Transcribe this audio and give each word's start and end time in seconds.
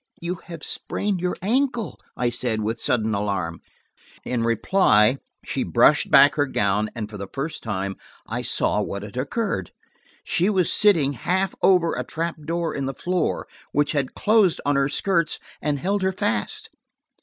"You 0.19 0.37
have 0.47 0.63
sprained 0.63 1.21
your 1.21 1.35
ankle," 1.43 1.99
I 2.17 2.31
said, 2.31 2.61
with 2.61 2.81
sudden 2.81 3.13
alarm. 3.13 3.61
In 4.25 4.41
reply 4.41 5.19
she 5.45 5.61
brushed 5.61 6.07
aside 6.07 6.33
her 6.33 6.47
gown, 6.47 6.89
and 6.95 7.07
for 7.07 7.19
the 7.19 7.27
first 7.31 7.61
time 7.61 7.95
I 8.25 8.41
saw 8.41 8.81
what 8.81 9.03
had 9.03 9.15
occurred. 9.15 9.69
She 10.23 10.49
was 10.49 10.73
sitting 10.73 11.13
half 11.13 11.53
over 11.61 11.93
a 11.93 12.03
trap 12.03 12.37
door 12.45 12.73
in 12.73 12.87
the 12.87 12.95
floor, 12.95 13.47
which 13.73 13.91
had 13.91 14.15
closed 14.15 14.59
on 14.65 14.75
her 14.75 14.89
skirts 14.89 15.37
and 15.61 15.77
held 15.77 16.01
her 16.01 16.11
fast. 16.13 16.71